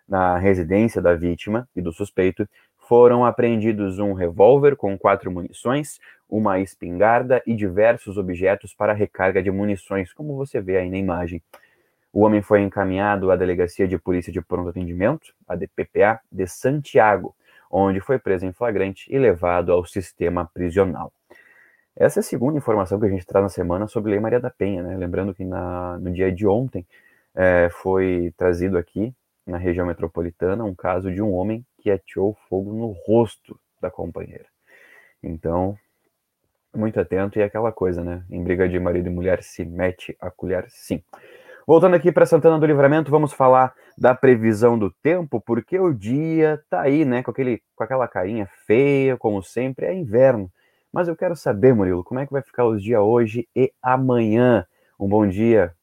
Na 0.07 0.37
residência 0.37 1.01
da 1.01 1.15
vítima 1.15 1.67
e 1.75 1.81
do 1.81 1.91
suspeito, 1.91 2.47
foram 2.77 3.25
apreendidos 3.25 3.97
um 3.97 4.13
revólver 4.13 4.75
com 4.75 4.97
quatro 4.97 5.31
munições, 5.31 5.99
uma 6.29 6.59
espingarda 6.59 7.41
e 7.47 7.55
diversos 7.55 8.17
objetos 8.17 8.73
para 8.75 8.93
recarga 8.93 9.41
de 9.41 9.49
munições, 9.49 10.13
como 10.13 10.35
você 10.35 10.59
vê 10.59 10.77
aí 10.77 10.89
na 10.89 10.97
imagem. 10.97 11.41
O 12.13 12.21
homem 12.21 12.43
foi 12.43 12.61
encaminhado 12.61 13.31
à 13.31 13.35
Delegacia 13.35 13.87
de 13.87 13.97
Polícia 13.97 14.31
de 14.31 14.39
Pronto 14.39 14.69
Atendimento, 14.69 15.33
a 15.47 15.55
DPPA, 15.55 16.21
de 16.31 16.45
Santiago, 16.45 17.35
onde 17.71 17.99
foi 17.99 18.19
preso 18.19 18.45
em 18.45 18.53
flagrante 18.53 19.11
e 19.11 19.17
levado 19.17 19.71
ao 19.71 19.83
sistema 19.83 20.47
prisional. 20.53 21.11
Essa 21.95 22.19
é 22.19 22.21
a 22.21 22.23
segunda 22.23 22.55
informação 22.55 22.99
que 22.99 23.07
a 23.07 23.09
gente 23.09 23.25
traz 23.25 23.41
na 23.41 23.49
semana 23.49 23.87
sobre 23.87 24.11
Lei 24.11 24.19
Maria 24.19 24.39
da 24.39 24.51
Penha, 24.51 24.83
né? 24.83 24.95
Lembrando 24.95 25.33
que 25.33 25.43
na, 25.43 25.97
no 25.97 26.11
dia 26.11 26.31
de 26.31 26.45
ontem 26.45 26.85
é, 27.33 27.69
foi 27.71 28.31
trazido 28.37 28.77
aqui, 28.77 29.11
na 29.45 29.57
região 29.57 29.87
metropolitana, 29.87 30.63
um 30.63 30.75
caso 30.75 31.11
de 31.11 31.21
um 31.21 31.33
homem 31.33 31.65
que 31.79 31.89
ateou 31.89 32.37
fogo 32.47 32.73
no 32.73 32.91
rosto 33.07 33.59
da 33.81 33.89
companheira. 33.89 34.45
Então, 35.21 35.75
muito 36.75 36.99
atento 36.99 37.39
e 37.39 37.41
é 37.41 37.45
aquela 37.45 37.71
coisa, 37.71 38.03
né? 38.03 38.23
Em 38.29 38.43
briga 38.43 38.69
de 38.69 38.79
marido 38.79 39.07
e 39.07 39.11
mulher 39.11 39.41
se 39.41 39.65
mete 39.65 40.15
a 40.19 40.29
colher 40.29 40.65
sim. 40.69 41.03
Voltando 41.65 41.95
aqui 41.95 42.11
para 42.11 42.25
Santana 42.25 42.59
do 42.59 42.65
Livramento, 42.65 43.09
vamos 43.09 43.31
falar 43.31 43.73
da 43.97 44.13
previsão 44.13 44.77
do 44.77 44.91
tempo, 44.91 45.39
porque 45.39 45.79
o 45.79 45.93
dia 45.93 46.61
tá 46.69 46.81
aí, 46.81 47.05
né, 47.05 47.23
com, 47.23 47.31
aquele, 47.31 47.61
com 47.73 47.83
aquela 47.83 48.05
carinha 48.05 48.49
feia, 48.67 49.15
como 49.15 49.41
sempre, 49.41 49.85
é 49.85 49.93
inverno. 49.93 50.51
Mas 50.91 51.07
eu 51.07 51.15
quero 51.15 51.35
saber, 51.37 51.73
Murilo, 51.73 52.03
como 52.03 52.19
é 52.19 52.25
que 52.25 52.33
vai 52.33 52.41
ficar 52.41 52.65
os 52.65 52.83
dias 52.83 52.99
hoje 52.99 53.47
e 53.55 53.71
amanhã? 53.81 54.65
Um 54.99 55.07
bom 55.07 55.25
dia. 55.25 55.73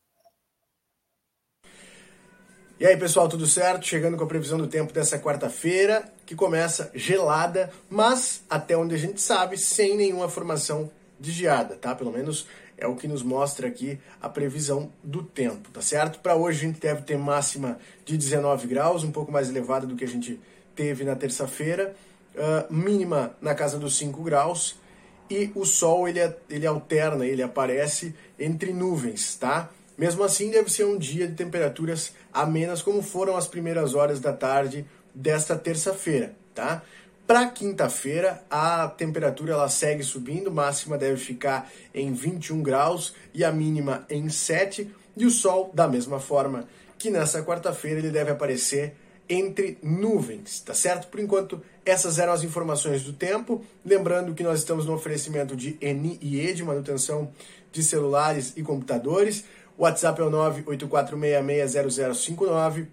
E 2.78 2.86
aí, 2.86 2.96
pessoal, 2.96 3.28
tudo 3.28 3.46
certo? 3.46 3.86
Chegando 3.86 4.16
com 4.16 4.24
a 4.24 4.26
previsão 4.26 4.58
do 4.58 4.66
tempo 4.66 4.92
dessa 4.92 5.18
quarta-feira, 5.18 6.04
que 6.26 6.34
começa 6.34 6.90
gelada, 6.94 7.70
mas 7.88 8.44
até 8.48 8.76
onde 8.76 8.94
a 8.94 8.98
gente 8.98 9.20
sabe, 9.20 9.56
sem 9.56 9.96
nenhuma 9.96 10.28
formação 10.28 10.90
de 11.18 11.32
geada, 11.32 11.76
tá? 11.76 11.94
Pelo 11.94 12.12
menos 12.12 12.46
é 12.80 12.86
o 12.86 12.96
que 12.96 13.06
nos 13.06 13.22
mostra 13.22 13.68
aqui 13.68 13.98
a 14.20 14.28
previsão 14.28 14.90
do 15.04 15.22
tempo, 15.22 15.70
tá 15.70 15.82
certo? 15.82 16.18
Para 16.18 16.34
hoje 16.34 16.58
a 16.58 16.68
gente 16.68 16.80
deve 16.80 17.02
ter 17.02 17.18
máxima 17.18 17.78
de 18.04 18.16
19 18.16 18.66
graus, 18.66 19.04
um 19.04 19.12
pouco 19.12 19.30
mais 19.30 19.48
elevada 19.48 19.86
do 19.86 19.94
que 19.94 20.04
a 20.04 20.08
gente 20.08 20.40
teve 20.74 21.04
na 21.04 21.14
terça-feira, 21.14 21.94
uh, 22.34 22.72
mínima 22.72 23.36
na 23.40 23.54
casa 23.54 23.78
dos 23.78 23.96
5 23.98 24.22
graus 24.22 24.80
e 25.28 25.52
o 25.54 25.64
sol 25.64 26.08
ele, 26.08 26.20
ele 26.48 26.66
alterna, 26.66 27.24
ele 27.26 27.42
aparece 27.42 28.14
entre 28.38 28.72
nuvens, 28.72 29.36
tá? 29.36 29.70
Mesmo 29.96 30.24
assim, 30.24 30.50
deve 30.50 30.70
ser 30.72 30.84
um 30.84 30.96
dia 30.96 31.28
de 31.28 31.34
temperaturas 31.34 32.12
amenas, 32.32 32.80
como 32.80 33.02
foram 33.02 33.36
as 33.36 33.46
primeiras 33.46 33.94
horas 33.94 34.18
da 34.18 34.32
tarde 34.32 34.86
desta 35.14 35.56
terça-feira, 35.56 36.34
tá? 36.54 36.82
Para 37.30 37.46
quinta-feira, 37.46 38.42
a 38.50 38.88
temperatura 38.88 39.52
ela 39.52 39.68
segue 39.68 40.02
subindo, 40.02 40.50
máxima 40.50 40.98
deve 40.98 41.16
ficar 41.16 41.70
em 41.94 42.12
21 42.12 42.60
graus 42.60 43.14
e 43.32 43.44
a 43.44 43.52
mínima 43.52 44.04
em 44.10 44.28
7, 44.28 44.92
e 45.16 45.24
o 45.24 45.30
sol, 45.30 45.70
da 45.72 45.86
mesma 45.86 46.18
forma 46.18 46.66
que 46.98 47.08
nessa 47.08 47.40
quarta-feira, 47.44 48.00
ele 48.00 48.10
deve 48.10 48.32
aparecer 48.32 48.96
entre 49.28 49.78
nuvens, 49.80 50.58
tá 50.58 50.74
certo? 50.74 51.06
Por 51.06 51.20
enquanto, 51.20 51.62
essas 51.86 52.18
eram 52.18 52.32
as 52.32 52.42
informações 52.42 53.04
do 53.04 53.12
tempo. 53.12 53.64
Lembrando 53.86 54.34
que 54.34 54.42
nós 54.42 54.58
estamos 54.58 54.84
no 54.84 54.94
oferecimento 54.94 55.54
de 55.54 55.78
ENIE, 55.80 56.52
de 56.52 56.64
manutenção 56.64 57.30
de 57.70 57.84
celulares 57.84 58.54
e 58.56 58.62
computadores. 58.64 59.44
O 59.78 59.84
WhatsApp 59.84 60.20
é 60.20 60.24
o 60.24 60.30
984660059 60.32 62.88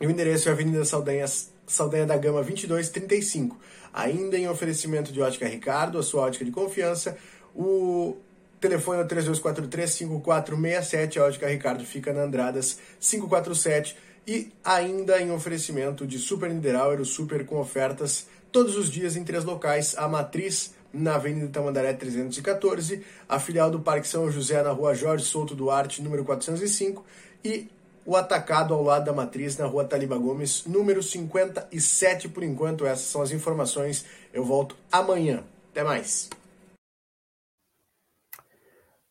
e 0.00 0.06
o 0.08 0.10
endereço 0.10 0.48
é 0.48 0.52
Avenida 0.52 0.84
Saldanhas 0.84 1.52
Saldanha 1.70 2.04
da 2.04 2.16
Gama 2.16 2.42
2235. 2.42 3.56
Ainda 3.92 4.36
em 4.36 4.48
oferecimento 4.48 5.12
de 5.12 5.20
Ótica 5.20 5.46
Ricardo, 5.46 5.98
a 5.98 6.02
sua 6.02 6.22
ótica 6.22 6.44
de 6.44 6.50
confiança. 6.50 7.16
O 7.54 8.16
telefone 8.60 9.02
é 9.02 9.04
3243-5467. 9.04 11.16
A 11.16 11.24
Ótica 11.24 11.46
Ricardo 11.48 11.84
fica 11.84 12.12
na 12.12 12.22
Andradas 12.22 12.78
547. 13.00 13.96
E 14.26 14.52
ainda 14.64 15.20
em 15.20 15.30
oferecimento 15.30 16.04
de 16.06 16.18
Super 16.18 16.50
Niederauer, 16.50 17.00
o 17.00 17.04
Super 17.04 17.46
com 17.46 17.58
ofertas 17.58 18.26
todos 18.50 18.76
os 18.76 18.90
dias 18.90 19.14
em 19.16 19.22
três 19.24 19.44
locais. 19.44 19.94
A 19.96 20.08
Matriz, 20.08 20.74
na 20.92 21.14
Avenida 21.14 21.46
Tamandaré 21.48 21.92
314. 21.92 23.04
A 23.28 23.38
filial 23.38 23.70
do 23.70 23.78
Parque 23.80 24.08
São 24.08 24.28
José, 24.30 24.62
na 24.62 24.72
Rua 24.72 24.94
Jorge 24.94 25.24
Souto 25.24 25.54
Duarte, 25.54 26.02
número 26.02 26.24
405. 26.24 27.04
E 27.44 27.68
o 28.04 28.16
atacado 28.16 28.74
ao 28.74 28.82
lado 28.82 29.04
da 29.04 29.12
matriz 29.12 29.56
na 29.56 29.66
rua 29.66 29.84
Taliba 29.84 30.16
Gomes, 30.16 30.66
número 30.66 31.02
57 31.02 32.28
por 32.28 32.42
enquanto. 32.42 32.86
Essas 32.86 33.06
são 33.06 33.22
as 33.22 33.30
informações. 33.30 34.06
Eu 34.32 34.44
volto 34.44 34.76
amanhã. 34.90 35.44
Até 35.70 35.84
mais. 35.84 36.28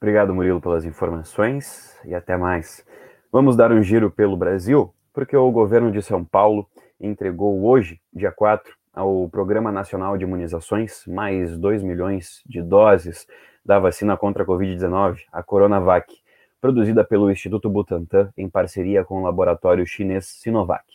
Obrigado, 0.01 0.33
Murilo, 0.33 0.61
pelas 0.61 0.85
informações 0.85 1.95
e 2.05 2.15
até 2.15 2.37
mais. 2.37 2.85
Vamos 3.31 3.55
dar 3.55 3.71
um 3.71 3.83
giro 3.83 4.09
pelo 4.09 4.37
Brasil, 4.37 4.93
porque 5.13 5.35
o 5.35 5.51
governo 5.51 5.91
de 5.91 6.01
São 6.01 6.23
Paulo 6.23 6.67
entregou 6.99 7.65
hoje, 7.65 7.99
dia 8.13 8.31
4, 8.31 8.73
ao 8.93 9.29
Programa 9.29 9.71
Nacional 9.71 10.17
de 10.17 10.23
Imunizações 10.23 11.03
mais 11.05 11.57
2 11.57 11.83
milhões 11.83 12.41
de 12.45 12.61
doses 12.61 13.27
da 13.63 13.77
vacina 13.77 14.17
contra 14.17 14.43
a 14.43 14.45
Covid-19, 14.45 15.19
a 15.31 15.43
Coronavac 15.43 16.13
produzida 16.61 17.03
pelo 17.03 17.31
Instituto 17.31 17.69
Butantan 17.69 18.31
em 18.37 18.49
parceria 18.49 19.03
com 19.03 19.19
o 19.19 19.23
laboratório 19.23 19.85
chinês 19.85 20.25
Sinovac. 20.25 20.85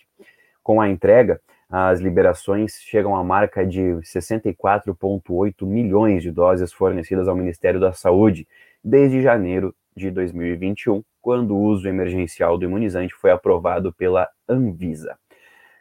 Com 0.62 0.80
a 0.80 0.88
entrega, 0.88 1.40
as 1.68 2.00
liberações 2.00 2.80
chegam 2.80 3.16
à 3.16 3.25
marca 3.25 3.66
de 3.66 3.80
64,8 3.80 5.66
milhões 5.66 6.23
de 6.23 6.30
doses 6.30 6.73
fornecidas 6.73 7.26
ao 7.26 7.35
Ministério 7.35 7.80
da 7.80 7.92
Saúde 7.92 8.47
desde 8.83 9.23
janeiro 9.23 9.75
de 9.97 10.11
2021, 10.11 11.02
quando 11.21 11.54
o 11.54 11.62
uso 11.62 11.88
emergencial 11.88 12.59
do 12.59 12.64
imunizante 12.64 13.14
foi 13.14 13.30
aprovado 13.30 13.92
pela 13.92 14.28
Anvisa. 14.49 15.16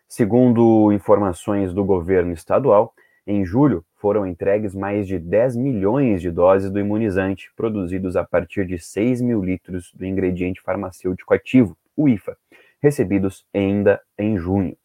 Segundo 0.07 0.91
informações 0.91 1.73
do 1.73 1.83
governo 1.83 2.31
estadual, 2.31 2.93
em 3.25 3.43
julho, 3.43 3.83
foram 4.03 4.27
entregues 4.27 4.75
mais 4.75 5.07
de 5.07 5.17
10 5.17 5.55
milhões 5.55 6.21
de 6.21 6.29
doses 6.29 6.69
do 6.69 6.77
imunizante, 6.77 7.49
produzidos 7.55 8.17
a 8.17 8.23
partir 8.25 8.65
de 8.65 8.77
6 8.77 9.21
mil 9.21 9.41
litros 9.41 9.93
do 9.93 10.05
ingrediente 10.05 10.61
farmacêutico 10.61 11.33
ativo, 11.33 11.77
o 11.95 12.09
IFA, 12.09 12.35
recebidos 12.81 13.45
ainda 13.53 14.01
em 14.19 14.37
junho. 14.37 14.75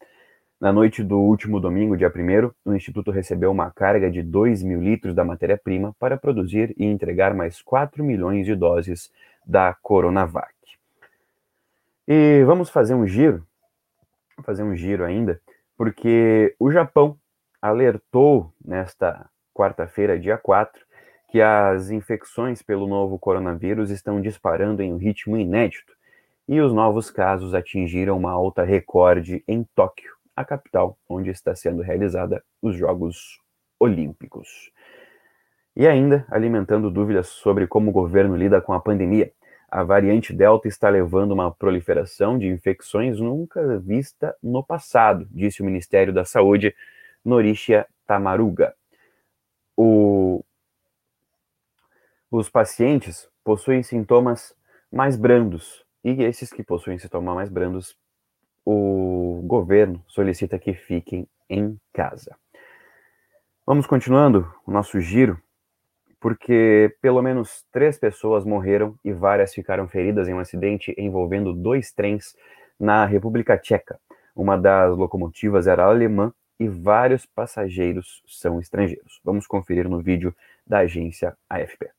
Na 0.61 0.73
noite 0.73 1.03
do 1.03 1.19
último 1.19 1.59
domingo, 1.59 1.97
dia 1.97 2.13
1, 2.15 2.71
o 2.71 2.73
Instituto 2.73 3.11
recebeu 3.11 3.51
uma 3.51 3.73
carga 3.73 4.09
de 4.09 4.23
2 4.23 4.63
mil 4.63 4.81
litros 4.81 5.17
da 5.17 5.25
matéria-prima 5.25 5.93
para 5.99 6.17
produzir 6.17 6.73
e 6.79 6.85
entregar 6.85 7.35
mais 7.35 7.61
4 7.61 8.05
milhões 8.05 8.47
de 8.47 8.55
doses 8.55 9.11
da 9.45 9.75
Coronavac. 9.83 10.55
E 12.07 12.45
vamos 12.45 12.71
fazer 12.71 12.95
um 12.95 13.05
giro, 13.05 13.45
fazer 14.45 14.63
um 14.63 14.77
giro 14.77 15.05
ainda, 15.05 15.41
porque 15.77 16.55
o 16.57 16.71
Japão 16.71 17.19
alertou 17.61 18.53
nesta 18.65 19.29
quarta-feira, 19.55 20.19
dia 20.19 20.39
4, 20.39 20.81
que 21.29 21.43
as 21.43 21.91
infecções 21.91 22.63
pelo 22.63 22.87
novo 22.87 23.19
coronavírus 23.19 23.91
estão 23.91 24.21
disparando 24.21 24.83
em 24.83 24.93
um 24.93 24.97
ritmo 24.97 25.37
inédito 25.37 25.93
e 26.49 26.61
os 26.61 26.73
novos 26.73 27.11
casos 27.11 27.55
atingiram 27.55 28.17
uma 28.17 28.31
alta 28.31 28.65
recorde 28.65 29.45
em 29.47 29.67
Tóquio, 29.75 30.13
a 30.35 30.45
capital 30.45 30.97
onde 31.09 31.31
está 31.31 31.55
sendo 31.55 31.83
realizada 31.83 32.43
os 32.63 32.75
Jogos 32.75 33.41
Olímpicos. 33.79 34.73
E 35.77 35.87
ainda, 35.87 36.27
alimentando 36.31 36.91
dúvidas 36.91 37.29
sobre 37.29 37.67
como 37.67 37.91
o 37.91 37.93
governo 37.93 38.35
lida 38.35 38.61
com 38.61 38.73
a 38.73 38.81
pandemia, 38.81 39.31
a 39.71 39.83
variante 39.83 40.33
Delta 40.33 40.67
está 40.67 40.89
levando 40.89 41.33
uma 41.33 41.53
proliferação 41.53 42.39
de 42.39 42.47
infecções 42.49 43.21
nunca 43.21 43.79
vista 43.79 44.35
no 44.43 44.65
passado, 44.65 45.29
disse 45.31 45.61
o 45.61 45.65
Ministério 45.65 46.13
da 46.13 46.25
Saúde 46.25 46.75
Norishia 47.29 47.87
tamaruga. 48.07 48.75
O... 49.77 50.43
Os 52.31 52.49
pacientes 52.49 53.29
possuem 53.45 53.83
sintomas 53.83 54.55
mais 54.91 55.17
brandos, 55.17 55.85
e 56.03 56.23
esses 56.23 56.51
que 56.51 56.63
possuem 56.63 56.99
sintomas 56.99 57.35
mais 57.35 57.49
brandos, 57.51 57.97
o 58.65 59.43
governo 59.45 60.03
solicita 60.09 60.59
que 60.59 60.73
fiquem 60.73 61.29
em 61.49 61.79
casa. 61.93 62.37
Vamos 63.67 63.87
continuando 63.87 64.51
o 64.67 64.71
nosso 64.71 64.99
giro, 64.99 65.39
porque 66.19 66.97
pelo 67.01 67.23
menos 67.23 67.65
três 67.71 67.99
pessoas 67.99 68.45
morreram 68.45 68.99
e 69.05 69.13
várias 69.13 69.53
ficaram 69.55 69.87
feridas 69.87 70.29
em 70.29 70.35
um 70.35 70.39
acidente 70.39 70.95
envolvendo 70.97 71.53
dois 71.53 71.93
trens 71.93 72.35
na 72.81 73.05
República 73.05 73.59
Tcheca. 73.59 74.01
Uma 74.35 74.57
das 74.57 74.97
locomotivas 74.97 75.67
era 75.67 75.85
alemã 75.85 76.33
e 76.59 76.69
vários 76.69 77.25
passageiros 77.27 78.23
são 78.27 78.59
estrangeiros. 78.59 79.21
Vamos 79.25 79.47
conferir 79.47 79.89
no 79.89 80.01
vídeo 80.01 80.35
da 80.67 80.79
agência 80.79 81.37
AFP. 81.49 81.91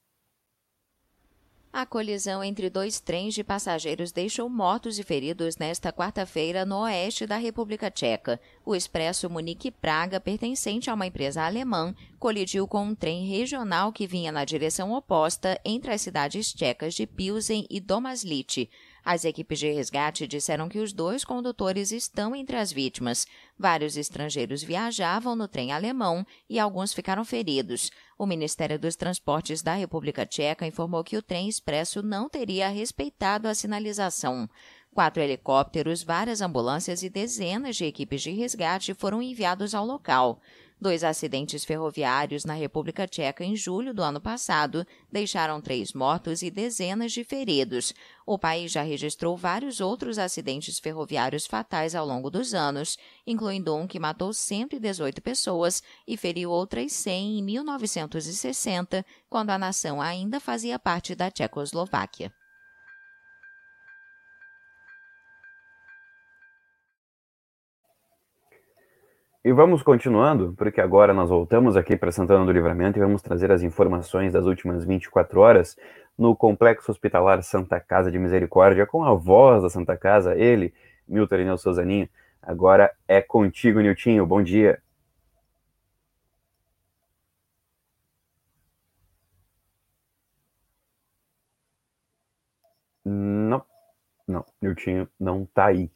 A 1.72 1.86
colisão 1.86 2.44
entre 2.44 2.68
dois 2.68 3.00
trens 3.00 3.36
de 3.36 3.44
passageiros 3.44 4.12
deixou 4.12 4.50
mortos 4.50 4.98
e 4.98 5.04
feridos 5.04 5.56
nesta 5.56 5.94
quarta-feira 5.94 6.66
no 6.66 6.80
oeste 6.80 7.28
da 7.28 7.38
República 7.38 7.92
Tcheca. 7.92 8.42
O 8.66 8.76
expresso 8.76 9.30
Munique-Praga, 9.30 10.20
pertencente 10.20 10.90
a 10.90 10.96
uma 10.96 11.06
empresa 11.06 11.44
alemã, 11.44 11.94
colidiu 12.18 12.68
com 12.68 12.86
um 12.86 12.96
trem 12.96 13.28
regional 13.28 13.94
que 13.94 14.08
vinha 14.08 14.32
na 14.32 14.46
direção 14.46 14.92
oposta 14.94 15.62
entre 15.64 15.92
as 15.92 16.02
cidades 16.02 16.52
tchecas 16.52 16.96
de 16.96 17.06
Pilsen 17.06 17.68
e 17.70 17.80
Domaslice. 17.80 18.68
As 19.12 19.26
equipes 19.26 19.58
de 19.58 19.72
resgate 19.72 20.28
disseram 20.28 20.70
que 20.70 20.78
os 20.78 20.94
dois 20.94 21.26
condutores 21.26 21.92
estão 21.92 22.36
entre 22.36 22.56
as 22.58 22.72
vítimas. 22.72 23.26
Vários 23.58 23.98
estrangeiros 23.98 24.62
viajavam 24.62 25.36
no 25.36 25.48
trem 25.48 25.72
alemão 25.72 26.24
e 26.48 26.60
alguns 26.60 26.94
ficaram 26.94 27.26
feridos. 27.26 27.90
O 28.20 28.28
Ministério 28.28 28.78
dos 28.78 28.96
Transportes 28.96 29.64
da 29.64 29.74
República 29.74 30.28
Tcheca 30.28 30.68
informou 30.68 31.04
que 31.04 31.18
o 31.18 31.24
trem 31.24 31.50
expresso 31.50 32.04
não 32.04 32.30
teria 32.30 32.70
respeitado 32.70 33.48
a 33.48 33.56
sinalização. 33.56 34.48
Quatro 34.94 35.24
helicópteros, 35.24 36.04
várias 36.04 36.40
ambulâncias 36.40 37.02
e 37.02 37.10
dezenas 37.10 37.78
de 37.78 37.86
equipes 37.86 38.22
de 38.22 38.30
resgate 38.30 38.94
foram 38.94 39.24
enviados 39.24 39.74
ao 39.74 39.88
local. 39.88 40.40
Dois 40.82 41.04
acidentes 41.04 41.66
ferroviários 41.66 42.46
na 42.46 42.54
República 42.54 43.06
Tcheca 43.06 43.44
em 43.44 43.54
julho 43.54 43.94
do 43.94 44.02
ano 44.02 44.22
passado 44.22 44.88
deixaram 45.12 45.60
três 45.60 45.92
mortos 45.92 46.42
e 46.42 46.50
dezenas 46.50 47.12
de 47.12 47.26
feridos. 47.26 47.94
O 48.26 48.40
país 48.40 48.72
já 48.72 48.82
registrou 48.82 49.36
vários 49.36 49.82
outros 49.82 50.18
acidentes 50.18 50.80
ferroviários 50.80 51.46
fatais 51.46 51.96
ao 51.96 52.06
longo 52.06 52.30
dos 52.30 52.54
anos, 52.54 52.98
incluindo 53.28 53.76
um 53.76 53.86
que 53.86 54.00
matou 54.00 54.32
118 54.32 55.22
pessoas 55.22 55.84
e 56.08 56.16
feriu 56.16 56.50
outras 56.50 56.94
100 56.94 57.40
em 57.40 57.44
1960, 57.44 59.06
quando 59.30 59.50
a 59.50 59.58
nação 59.58 60.02
ainda 60.02 60.40
fazia 60.40 60.80
parte 60.80 61.14
da 61.14 61.30
Tchecoslováquia. 61.30 62.34
E 69.50 69.52
vamos 69.52 69.82
continuando, 69.82 70.54
porque 70.56 70.80
agora 70.80 71.12
nós 71.12 71.28
voltamos 71.28 71.76
aqui 71.76 71.98
para 71.98 72.12
Santana 72.12 72.46
do 72.46 72.52
Livramento 72.52 73.00
e 73.00 73.02
vamos 73.02 73.20
trazer 73.20 73.52
as 73.52 73.64
informações 73.64 74.32
das 74.32 74.46
últimas 74.46 74.86
24 74.86 75.40
horas 75.40 75.76
no 76.16 76.36
Complexo 76.36 76.92
Hospitalar 76.92 77.42
Santa 77.42 77.80
Casa 77.80 78.12
de 78.12 78.20
Misericórdia, 78.20 78.86
com 78.86 79.04
a 79.04 79.12
voz 79.16 79.64
da 79.64 79.70
Santa 79.72 79.98
Casa, 79.98 80.36
ele, 80.36 80.72
Milton 81.08 81.34
Irineu 81.34 81.58
Souzaninho. 81.58 82.08
Agora 82.44 82.92
é 83.08 83.24
contigo, 83.24 83.80
Niltinho. 83.80 84.24
Bom 84.24 84.44
dia. 84.44 84.80
Não, 93.04 93.64
não, 94.28 94.46
Niltinho 94.62 95.10
não 95.20 95.44
tá 95.44 95.66
aí. 95.66 95.90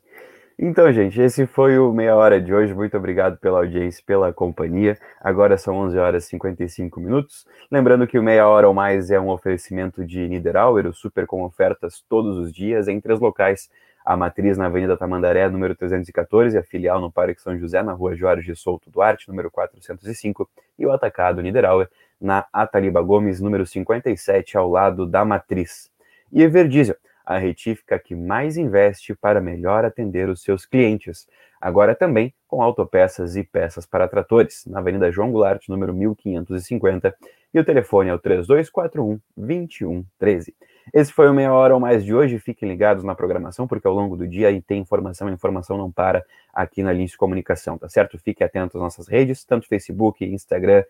Então, 0.65 0.89
gente, 0.93 1.19
esse 1.21 1.45
foi 1.45 1.77
o 1.77 1.91
Meia 1.91 2.15
Hora 2.15 2.39
de 2.39 2.53
hoje. 2.53 2.73
Muito 2.73 2.95
obrigado 2.95 3.37
pela 3.37 3.57
audiência, 3.57 4.01
pela 4.07 4.31
companhia. 4.31 4.97
Agora 5.19 5.57
são 5.57 5.75
11 5.75 5.97
horas 5.97 6.23
e 6.23 6.29
55 6.29 7.01
minutos. 7.01 7.45
Lembrando 7.69 8.07
que 8.07 8.17
o 8.17 8.23
Meia 8.23 8.47
Hora 8.47 8.65
ou 8.65 8.73
Mais 8.73 9.11
é 9.11 9.19
um 9.19 9.27
oferecimento 9.27 10.05
de 10.05 10.25
Niederauer, 10.25 10.87
o 10.87 10.93
super 10.93 11.27
com 11.27 11.43
ofertas 11.43 12.01
todos 12.07 12.37
os 12.37 12.53
dias 12.53 12.87
em 12.87 13.01
três 13.01 13.19
locais. 13.19 13.69
A 14.05 14.15
matriz 14.15 14.57
na 14.57 14.67
Avenida 14.67 14.95
Tamandaré, 14.95 15.49
número 15.49 15.75
314, 15.75 16.57
a 16.57 16.63
filial 16.63 17.01
no 17.01 17.11
Parque 17.11 17.41
São 17.41 17.59
José, 17.59 17.83
na 17.83 17.91
Rua 17.91 18.15
Jorge 18.15 18.55
Souto 18.55 18.89
Duarte, 18.89 19.27
número 19.27 19.51
405, 19.51 20.49
e 20.79 20.85
o 20.85 20.93
atacado 20.93 21.41
Niederauer 21.41 21.89
na 22.21 22.45
Ataliba 22.53 23.01
Gomes, 23.01 23.41
número 23.41 23.65
57, 23.65 24.57
ao 24.57 24.69
lado 24.69 25.05
da 25.05 25.25
matriz. 25.25 25.91
E 26.31 26.41
Everdiesel 26.41 26.95
a 27.25 27.37
retífica 27.37 27.97
que 27.97 28.15
mais 28.15 28.57
investe 28.57 29.15
para 29.15 29.39
melhor 29.39 29.85
atender 29.85 30.29
os 30.29 30.41
seus 30.41 30.65
clientes. 30.65 31.27
Agora 31.59 31.95
também 31.95 32.33
com 32.47 32.61
autopeças 32.61 33.35
e 33.35 33.43
peças 33.43 33.85
para 33.85 34.07
tratores, 34.07 34.65
na 34.67 34.79
Avenida 34.79 35.11
João 35.11 35.31
Goulart, 35.31 35.67
número 35.69 35.93
1550, 35.93 37.15
e 37.53 37.59
o 37.59 37.63
telefone 37.63 38.09
é 38.09 38.13
o 38.13 38.19
3241 38.19 39.19
2113. 39.37 40.53
Esse 40.93 41.13
foi 41.13 41.29
o 41.29 41.33
Meia 41.33 41.53
Hora 41.53 41.73
ou 41.73 41.79
Mais 41.79 42.03
de 42.03 42.13
hoje. 42.13 42.39
Fiquem 42.39 42.67
ligados 42.67 43.03
na 43.03 43.15
programação, 43.15 43.67
porque 43.67 43.87
ao 43.87 43.93
longo 43.93 44.17
do 44.17 44.27
dia 44.27 44.49
tem 44.65 44.81
informação, 44.81 45.27
a 45.27 45.31
informação 45.31 45.77
não 45.77 45.91
para 45.91 46.25
aqui 46.53 46.83
na 46.83 46.91
Lince 46.91 47.15
Comunicação, 47.15 47.77
tá 47.77 47.87
certo? 47.87 48.17
Fique 48.19 48.43
atento 48.43 48.77
às 48.77 48.83
nossas 48.83 49.07
redes, 49.07 49.45
tanto 49.45 49.67
Facebook, 49.67 50.25
Instagram 50.25 50.83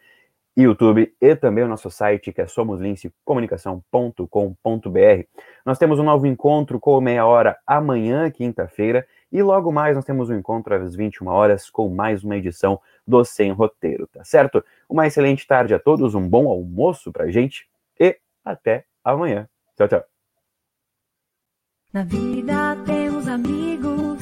YouTube 0.55 1.11
e 1.19 1.35
também 1.35 1.63
o 1.63 1.67
nosso 1.67 1.89
site 1.89 2.31
que 2.31 2.41
é 2.41 2.47
somoslincecomunicação.com.br. 2.47 5.23
Nós 5.65 5.79
temos 5.79 5.99
um 5.99 6.03
novo 6.03 6.27
encontro 6.27 6.79
com 6.79 7.01
meia 7.01 7.25
hora 7.25 7.57
amanhã, 7.65 8.29
quinta-feira, 8.29 9.07
e 9.31 9.41
logo 9.41 9.71
mais 9.71 9.95
nós 9.95 10.05
temos 10.05 10.29
um 10.29 10.35
encontro 10.35 10.75
às 10.75 10.95
21 10.95 11.27
horas 11.27 11.67
com 11.69 11.89
mais 11.89 12.23
uma 12.23 12.37
edição 12.37 12.79
do 13.05 13.25
Sem 13.25 13.51
Roteiro, 13.51 14.07
tá 14.07 14.23
certo? 14.23 14.63
Uma 14.87 15.07
excelente 15.07 15.47
tarde 15.47 15.73
a 15.73 15.79
todos, 15.79 16.13
um 16.13 16.27
bom 16.27 16.47
almoço 16.47 17.11
pra 17.11 17.31
gente 17.31 17.67
e 17.99 18.15
até 18.45 18.85
amanhã. 19.03 19.49
Tchau, 19.75 19.87
tchau. 19.87 20.03
Na 21.91 22.03
vida 22.03 22.75
temos 22.85 23.27
amigos 23.27 24.21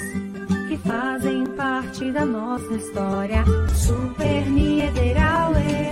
que 0.69 0.77
fazem 0.77 1.45
parte 1.55 2.09
da 2.11 2.25
nossa 2.25 2.73
história. 2.73 3.43
Super 3.75 4.49
Niederauer 4.49 5.90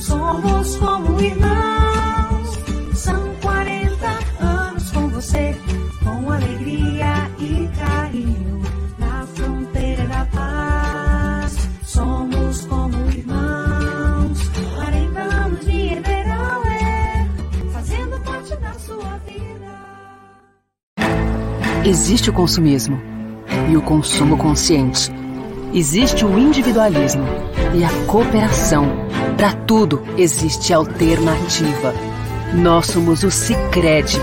somos 0.00 0.76
como 0.76 1.20
irmãos. 1.20 2.58
São 2.94 3.34
40 3.42 4.06
anos 4.40 4.90
com 4.90 5.08
você, 5.08 5.54
com 6.02 6.30
alegria 6.30 7.30
e 7.38 7.68
carinho, 7.78 8.62
na 8.98 9.26
fronteira 9.26 10.06
da 10.06 10.24
paz. 10.26 11.68
Somos 11.82 12.64
como 12.66 12.96
irmãos. 13.10 14.38
40 14.74 15.20
anos 15.20 15.60
de 15.66 15.92
Everauer, 15.92 17.26
fazendo 17.72 18.20
parte 18.20 18.56
da 18.56 18.72
sua 18.74 19.18
vida. 19.26 19.70
Existe 21.84 22.30
o 22.30 22.32
consumismo 22.32 23.00
e 23.70 23.76
o 23.76 23.82
consumo 23.82 24.36
consciente. 24.36 25.10
Existe 25.72 26.24
o 26.24 26.36
individualismo 26.36 27.24
e 27.74 27.84
a 27.84 28.06
cooperação 28.06 29.09
para 29.40 29.54
tudo 29.54 30.02
existe 30.18 30.70
alternativa. 30.70 31.94
Nós 32.52 32.88
somos 32.88 33.22
o 33.22 33.30
Sicredi, 33.30 34.20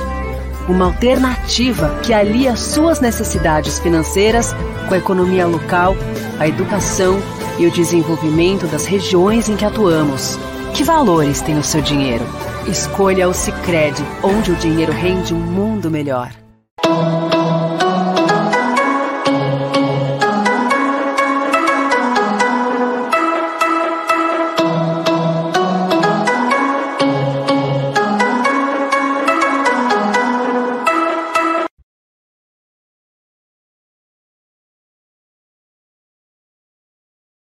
uma 0.69 0.85
alternativa 0.85 1.89
que 2.03 2.13
alia 2.13 2.55
suas 2.55 2.99
necessidades 2.99 3.79
financeiras 3.79 4.53
com 4.87 4.93
a 4.93 4.97
economia 4.99 5.47
local, 5.47 5.95
a 6.37 6.47
educação 6.47 7.19
e 7.57 7.65
o 7.65 7.71
desenvolvimento 7.71 8.67
das 8.67 8.85
regiões 8.85 9.49
em 9.49 9.55
que 9.55 9.65
atuamos. 9.65 10.37
Que 10.75 10.83
valores 10.83 11.41
tem 11.41 11.57
o 11.57 11.63
seu 11.63 11.81
dinheiro? 11.81 12.23
Escolha 12.67 13.27
o 13.27 13.33
Sicredi, 13.33 14.03
onde 14.21 14.51
o 14.51 14.55
dinheiro 14.55 14.93
rende 14.93 15.33
um 15.33 15.39
mundo 15.39 15.89
melhor. 15.89 16.29